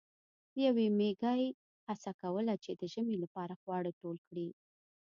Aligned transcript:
یوې 0.65 0.87
میږی 0.97 1.43
هڅه 1.87 2.11
کوله 2.21 2.53
چې 2.63 2.71
د 2.79 2.81
ژمي 2.93 3.17
لپاره 3.23 3.53
خواړه 3.61 3.91
ټول 4.01 4.17
کړي. 4.27 4.47